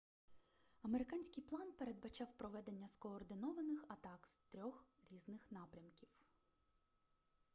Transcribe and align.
американський 0.81 1.43
план 1.43 1.71
передбачав 1.77 2.27
проведення 2.37 2.87
скоординованих 2.87 3.85
атак 3.87 4.27
з 4.27 4.37
3 4.51 4.61
різних 5.11 5.51
напрямків 5.51 6.09